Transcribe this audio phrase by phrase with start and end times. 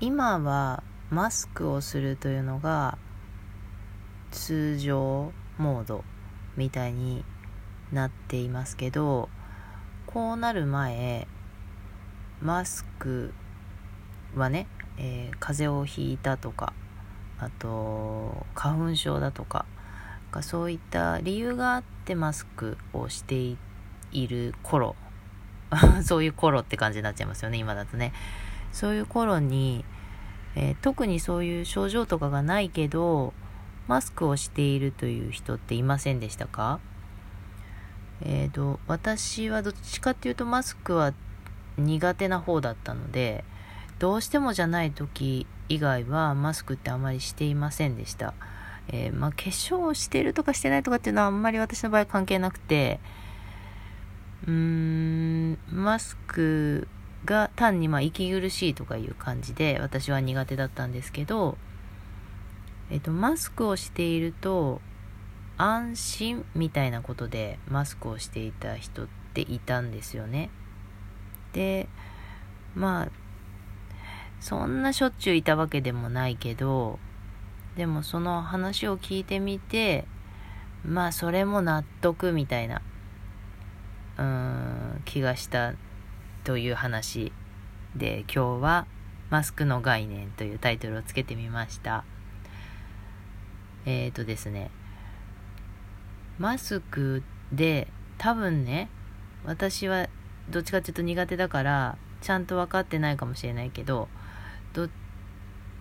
[0.00, 2.98] 今はマスクをするというのが
[4.30, 6.04] 通常モード
[6.56, 7.24] みたいに
[7.92, 9.28] なっていますけど
[10.06, 11.28] こうなる前
[12.40, 13.32] マスク
[14.34, 14.66] はね、
[14.98, 16.72] えー、風邪をひいたとか
[17.38, 19.66] あと花粉症だとか
[20.42, 23.56] そういった理由があってマスクをして
[24.10, 24.96] いる頃
[26.04, 28.12] そういう頃って感じになっちゃいますよね今だとね。
[28.74, 29.84] そういう頃に、
[30.54, 33.32] えー、特にそういう症状とかがないけど
[33.88, 36.80] マスクをしているという人っていませんでしたか？
[38.20, 41.14] えっ、ー、と私はどっちかっていうとマスクは
[41.78, 43.44] 苦手な方だったので
[43.98, 48.34] どうしてもじゃない時以外はマスクってあまりしていませんでした。
[48.88, 53.00] えー、まあ、化粧をしてるとかしてないとかっていうのはあんまり私の場合関係なくて、
[54.46, 56.86] うーん、マスク
[57.24, 61.56] が単にまあ息苦しいとかいう感じで私は苦手だったんですけど、
[62.90, 64.80] えっ、と、マスクをしていると
[65.56, 70.50] 安心みたいなことでマスクをしていた人っていたんですよね。
[71.52, 71.88] で、
[72.74, 73.08] まあ、
[74.40, 76.98] そんなしょっちゅういたわけでもないけど、
[77.76, 80.04] でもその話を聞いてみて、
[80.84, 82.82] まあそれも納得みたいな、
[84.18, 85.72] うーん、気がした
[86.44, 87.32] という話
[87.96, 88.86] で今日は
[89.30, 92.04] マスクの概念というタイトルをつけてみました。
[93.86, 94.70] えっ、ー、とですね、
[96.38, 98.90] マスクで多分ね、
[99.44, 100.08] 私は
[100.50, 104.08] どっちかっていうと苦手だからちゃんと分かってないかもしれないけど、
[104.74, 104.88] ど、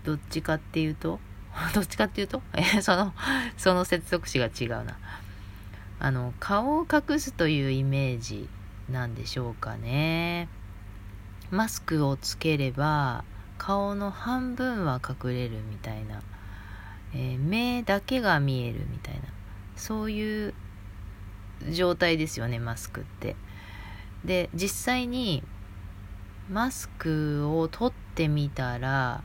[0.04, 1.20] どっちかっていうと
[1.76, 2.42] どっちかっていうと？
[2.82, 3.14] その、
[3.58, 4.98] その接続詞が違うな。
[6.00, 8.50] あの、顔を隠すというイメージ
[8.94, 10.48] なんでしょうかね。
[11.52, 13.26] マスクをつければ、
[13.58, 16.22] 顔の半分は隠れるみたいな。
[17.14, 19.22] えー、目だけが見えるみたいな。
[19.76, 20.54] そういう
[21.72, 23.36] 状態ですよね、マスクって。
[24.24, 25.44] で、実際に、
[26.50, 29.24] マスクを取ってみたら、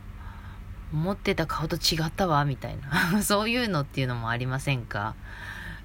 [0.91, 2.77] 思ってた顔と違ったわ、みたい
[3.13, 3.21] な。
[3.23, 5.15] そういうのっていうのもありませんか？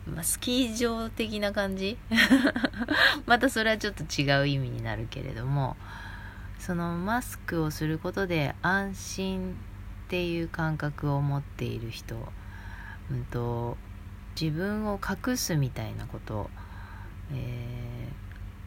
[0.06, 1.98] まあ、スキー場的な感じ？
[3.26, 5.76] またそれはちょっと違う意味になるけれども、
[6.58, 9.52] そのマスクをすることで安心
[10.06, 12.16] っていう感覚を持っている人、
[13.10, 13.76] うんと、
[14.40, 16.50] 自分を隠すみたいなこと、
[17.32, 18.08] え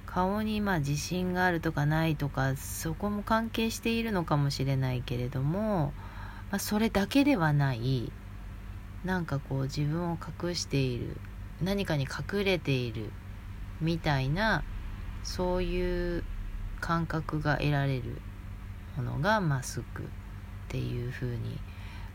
[0.06, 5.94] ー、顔にまあ自信があるとかないとかそこも関係しているのかもしれないけれども
[6.52, 8.12] まあ、それだけではない
[9.04, 11.18] なんかこう自分を隠している
[11.62, 13.12] 何かに隠れている
[13.82, 14.64] みたいな
[15.24, 16.24] そういう
[16.80, 18.22] 感覚が得られる
[18.96, 20.06] ものがマスクっ
[20.70, 21.60] ていうふうに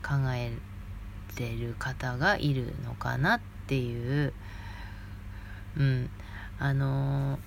[0.01, 0.51] 考え
[1.35, 4.33] てる方がいるのかなっていう。
[5.77, 6.09] うん。
[6.59, 7.39] あの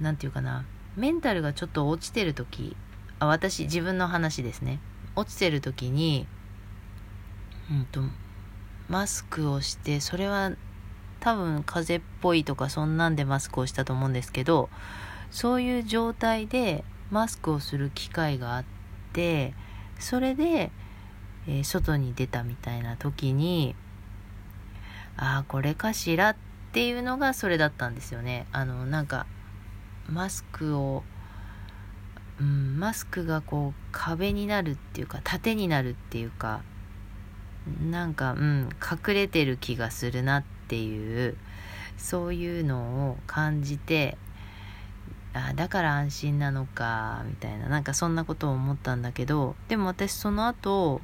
[0.00, 0.64] 何、て言うかな。
[0.96, 2.76] メンタルがちょっと落ちてる時
[3.20, 4.80] あ私自分の話ですね。
[5.16, 6.26] 落ちてる時に、
[7.70, 8.00] うんと、
[8.88, 10.52] マスクをして、それは
[11.20, 14.68] 多分風邪っぽいとかそんなんでマスクをしたと思うんですけど、
[15.30, 18.64] そういう状態でマスクをする機会があっ
[19.12, 19.54] て、
[19.98, 20.70] それで、
[21.46, 23.76] えー、外に出たみたいな時に、
[25.16, 26.36] ああ、これかしらっ
[26.72, 28.46] ていうのがそれだったんですよね。
[28.52, 29.26] あの、なんか、
[30.08, 31.04] マスクを
[32.40, 36.62] うん、マスクがこう壁になるっていうか盾になるっていうか
[37.90, 41.36] なんかうん隠れてる気がするなってていう
[41.98, 44.16] そういうのを感じて
[45.34, 51.00] あだから安心なのかみたいななんかそんなことを思ったんだけどでも私その後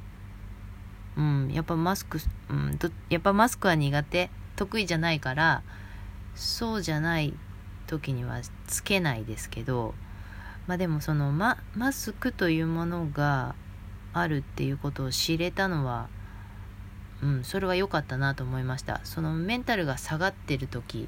[1.17, 2.19] うんやっぱマスク、
[2.49, 2.79] うん、
[3.09, 5.63] やっぱマスクは苦手得意じゃないから
[6.33, 7.33] そうじゃない
[7.87, 9.95] 時にはつけないですけど
[10.65, 13.55] まあでもそのママスクというものが
[14.13, 16.07] あるっていうことを知れたのは
[17.23, 19.01] うんそれは良かったなと思いました。
[19.03, 21.07] そのメンタルが下がってる時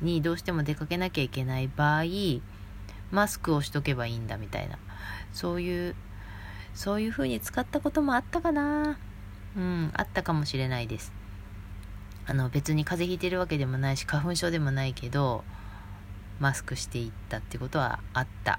[0.00, 2.04] にどうしても出かけなきゃいけない場合
[3.10, 4.78] マスクをしとけばいいんだみたいな。
[5.32, 5.94] そういう
[6.74, 8.98] そういう風に使ったこともあったかな。
[9.56, 11.12] うんあったかもしれないです。
[12.26, 15.44] あの別に風邪ひいてるわけでもないし花粉症でもないけど
[16.40, 18.58] マスクしていったってことはあった。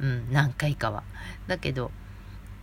[0.00, 1.02] うん、何回かは。
[1.46, 1.90] だけど、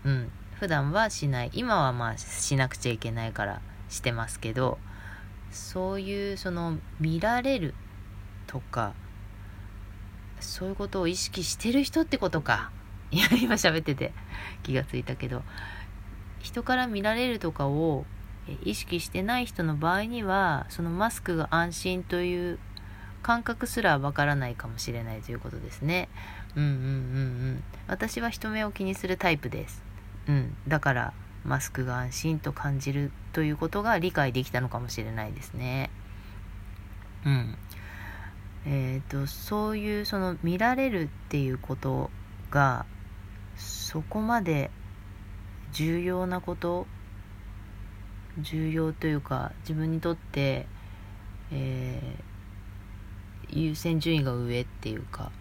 [0.03, 1.51] うん、普段はしない。
[1.53, 4.77] 今はまあしなくちゃいけないからしてますけど、
[5.51, 7.73] そういうその見られる
[8.47, 8.93] とか、
[10.39, 12.71] そういうことを意識してる人ってことか。
[13.11, 14.11] いや今喋ってて
[14.63, 15.43] 気がついたけど
[16.39, 18.05] 人から見られるとかを
[18.63, 22.59] 意識してない人の場合にはそのマスクが安心という
[23.23, 26.09] 感覚すらわからないかもしれないということですね
[26.55, 26.83] うんうんうんう
[27.55, 29.83] ん私は人目を気にするタイプです
[30.27, 30.55] うん。
[30.67, 31.13] だから
[31.43, 35.89] マスクが安心と感じるということが理解できたのかもしれないですね。
[37.25, 37.57] うん。
[38.65, 42.11] えっ、ー、とそういうその見られるっていうこと
[42.51, 42.85] が
[43.55, 44.71] そこまで
[45.71, 46.85] 重要なこと
[48.39, 50.67] 重要というか自分にとって、
[51.51, 55.31] えー、優先順位が上っていうか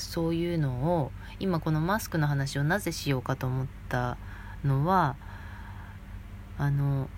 [0.00, 4.16] そういうのを今このマスクの話をなぜしようかと思った
[4.64, 5.16] のは
[6.58, 7.08] あの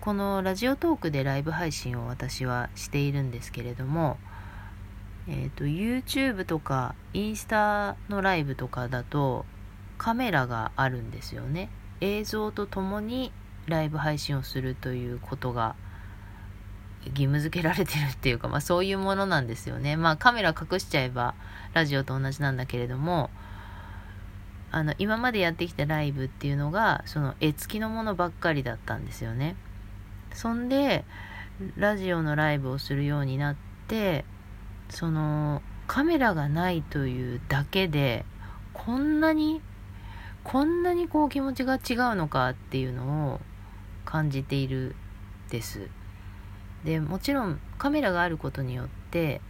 [0.00, 4.18] このラジオトークでライブ配信を私はしているんですけれども
[5.26, 9.46] えーと、YouTube とかインスタのライブとかだと
[9.96, 11.70] カメラがあるんですよね。
[12.00, 13.32] 映像とともに
[13.66, 15.76] ライブ配信をするということが
[17.06, 19.96] 義務付けられてるっていうか、まあ、そういうものなんですよね。
[19.96, 21.34] まあカメラ隠しちゃえば
[21.72, 23.30] ラジオと同じなんだけれども
[24.70, 29.56] あの今までやってきたライブっていうのがその絵付きのものばっかりだったんですよね。
[30.32, 31.04] そんで
[31.76, 33.56] ラジオのライブをするようになっ
[33.86, 34.24] て
[34.90, 38.24] そのカメラがないというだけで
[38.72, 39.60] こんなに
[40.42, 43.40] こんなにこう気持ちが違うのかっていうのを
[44.04, 44.96] 感じている
[45.50, 45.88] です。
[46.84, 49.40] でもちろんカメラがあることによって、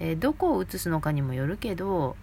[0.00, 2.16] えー、どこを映すのかにもよるけど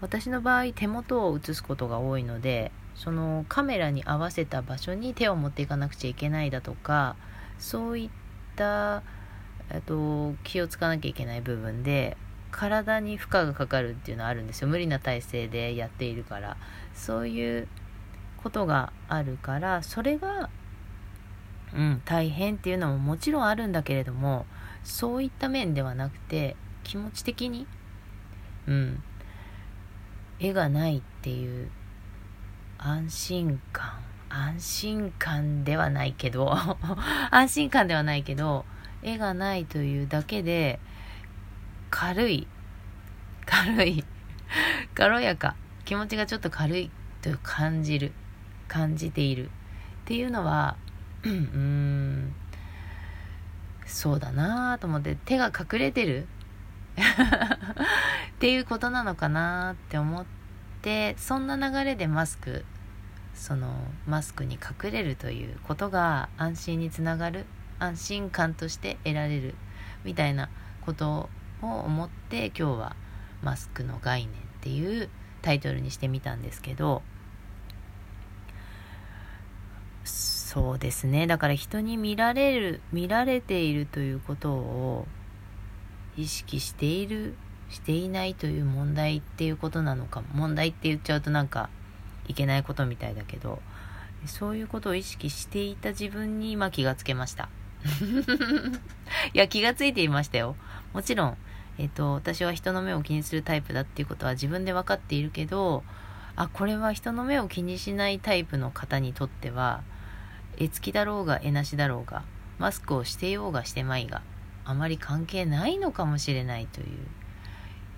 [0.00, 7.16] 私の場合手元を映すことが多いのでそのカメラに合わせた場所に手を持っていかなくちゃいけないだとか
[7.58, 8.10] そういっ
[8.56, 9.02] た
[9.86, 12.16] と、気をつかなきゃいけない部分で
[12.50, 14.68] 体に負荷がかかるっていうのはあるんですよ。
[14.68, 16.56] 無理な体勢でやっているから。
[16.94, 17.68] そういう
[18.42, 20.50] ことがあるからそれが
[21.74, 22.02] うん。
[22.04, 24.46] 大変っていうのももちろんあるんだけれども
[24.84, 27.66] そういった面ではなくて気持ち的に
[28.66, 29.02] うん。
[30.40, 31.70] 絵がないっていう
[32.78, 34.08] 安心感。
[34.30, 36.54] 安心感ではないけど
[37.30, 38.66] 安心感ではないけど
[39.02, 40.78] 絵がないというだけで
[41.90, 42.46] 軽い
[43.46, 44.04] 軽い
[44.94, 46.90] 軽やか気持ちがちょっと軽い
[47.22, 48.12] と感じる
[48.68, 49.50] 感じているっ
[50.04, 50.76] ていうのは
[51.24, 52.34] うん。
[53.86, 56.26] そうだなと思って手が隠れてる。
[56.98, 60.26] っていうことなのかなって思っ
[60.82, 62.64] てそんな流れでマスク
[63.34, 63.72] その
[64.06, 67.46] マスクに隠れるということが安心につながる
[67.78, 69.54] 安心感として得られる
[70.04, 70.48] みたいな
[70.80, 71.28] こと
[71.62, 72.96] を思って今日は
[73.42, 75.08] マスクの概念っていう
[75.42, 77.02] タイトルにしてみたんですけど
[80.48, 85.06] そうですねだから人に見られる見られているということを
[86.16, 87.34] 意識している
[87.68, 91.68] していないという問題っていうことなのか問題って言っちゃうとなんか
[92.28, 93.58] いけないことみたいだけど
[94.24, 97.50] そういうことを意識していた自分に今気がつけました
[99.34, 100.56] いや、気がついていましたよ。
[100.92, 101.36] もちろん、
[101.78, 105.84] えっ、と、私は人の目を気にするタイプだっていうことは自分で分かっているけど、
[106.36, 109.82] あ、これは人の目を気にしないタイプの方にとっては、
[110.58, 112.24] 絵付きだろうが絵なしだろうが、
[112.58, 114.22] マスクをしてようがしてまいが、
[114.64, 116.86] あまり関係ないのかもしれないという、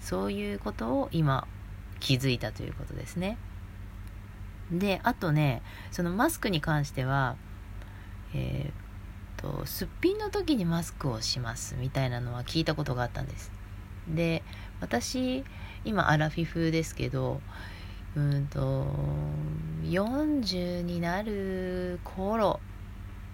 [0.00, 1.48] そういうことを今
[1.98, 3.38] 気づいたということですね。
[4.70, 7.36] で、あとね、そのマスクに関しては、
[8.34, 8.90] えー
[9.40, 13.50] とすっぴんの時にマスクをしますみたいなのは聞いたことがあったんです
[14.06, 14.42] で
[14.80, 15.44] 私
[15.84, 17.40] 今アラフィフですけど
[18.16, 18.86] うんと
[19.82, 22.60] 40になる頃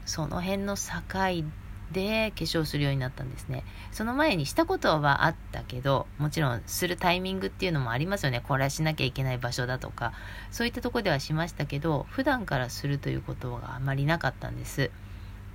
[0.05, 1.45] その辺の境
[1.93, 3.65] で化粧するようになったんですね。
[3.93, 8.41] その前にしたことはあったけどもちろんするタイミングっていうのもありますよね。
[8.41, 10.13] これはしなきゃいけない場所だとか
[10.51, 14.91] そういったとこではしましたけど普段からするということがあまりなかったんです。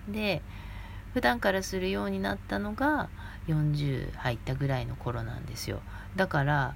[0.07, 0.41] で
[1.13, 3.09] 普段からするようになったのが
[3.47, 5.81] 40入ったぐらいの頃なんですよ。
[6.15, 6.75] だから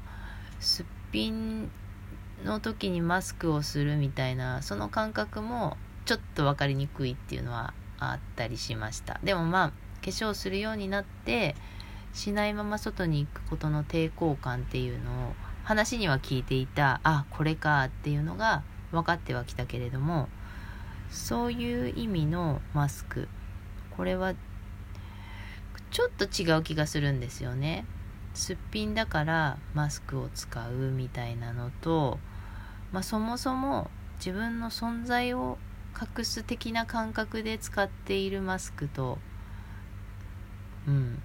[0.59, 1.71] すっぴん
[2.43, 9.19] の時にマスクをするみたいなその感覚もちょっと分かりにくいっていうのはあったりしました。
[9.23, 11.55] でもまあ化粧するようになって
[12.13, 20.29] しないまま外に行くことの抵抗感っていうのを話には聞いていたあこれかっていうのが分かってはきたけれども
[21.09, 23.27] そういう意味のマスク
[23.97, 24.33] これは
[25.91, 27.85] ちょっと違う気がするんですよね。
[28.35, 32.19] すっぴんだからマスクを使うみたいなのと
[32.95, 33.89] まあ、そもそも
[34.19, 35.57] 自分の存在を
[35.99, 39.17] 隠す的な感覚で使っているマスクと
[40.87, 41.21] うん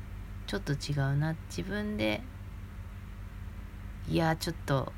[0.48, 1.36] ちょっと違うな。
[1.48, 2.22] 自分で
[4.08, 4.92] いやちょっと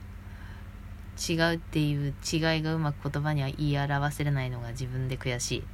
[1.28, 5.64] 違うっていう違いがうまく言葉には言い表せれないのが自分で悔しい。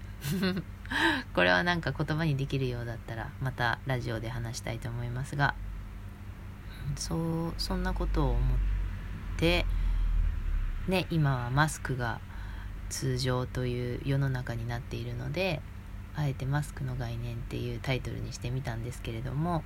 [1.33, 5.54] これはなんか言葉にできるようだったらまたラジオで話したいと思いますが。
[6.97, 7.14] そ
[7.49, 8.40] うそんなことを思っ
[9.38, 9.66] て
[10.88, 12.21] ね今はマスクが
[12.88, 15.61] 通常という世の中になっているので
[16.14, 19.62] あえてマスクの概念っていうタイトルにしてみたんですけれども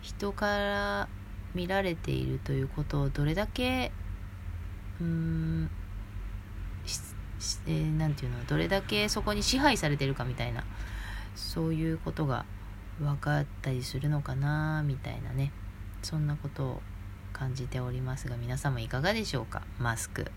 [0.00, 1.08] 人から
[1.54, 3.92] 見られているということをどれだけ
[5.00, 5.70] うーん何、
[7.66, 10.64] えー、て言うのどれだけそこに支配されてるかみたいな
[11.34, 12.44] そういうことが
[13.00, 15.52] 分かったりするのかなみたいなね。
[16.02, 16.82] そんなことを
[17.32, 19.62] 感じておりますが皆様いかがでしょうか？
[19.78, 20.30] マスク。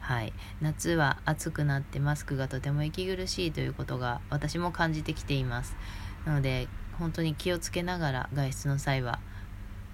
[0.00, 0.32] はい。
[0.60, 5.76] 夏は暑くなってマスクがとても息苦しいということが私も感じてきています。
[6.24, 6.68] なので
[6.98, 9.18] 本当に気をつけながら外出の際は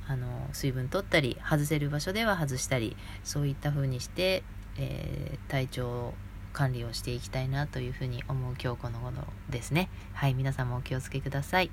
[0.07, 4.43] あの水分取ったり外せる場所では外したりそういった風にして、
[4.79, 6.15] えー、体調
[6.53, 9.91] 管理をしていきたいなというふうに思う今日この頃ですね。
[10.15, 10.35] はい。
[10.35, 11.71] 皆さんもお気をつけください。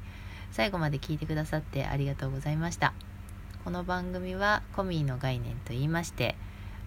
[0.51, 2.93] 最後まで聞いてくださってありがとうございました。
[3.65, 6.35] この番組はコミーの概念と言いまして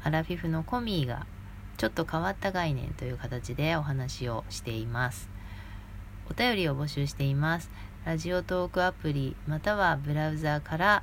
[0.04, 1.26] アラフィフのコミーが
[1.76, 5.28] ちょっと変わった概念という形でお話をしています。
[6.30, 7.68] お便りを募集しています。
[8.04, 11.02] ラジオトークアプリまたはブラウザーから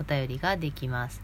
[0.00, 1.22] お便りができます。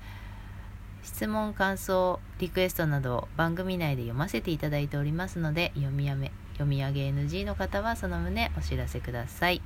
[1.02, 9.60] 質問感想リクエストなど番組内で読ませていただいておりますので読みやめ読み上げ NG の方はその旨お知らせください。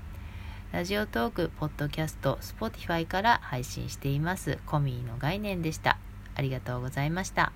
[0.74, 4.58] ラジオトーク、ポッドキャスト、Spotify から配信しています。
[4.66, 6.00] コミーの概念でした。
[6.34, 7.52] ありがとうございました。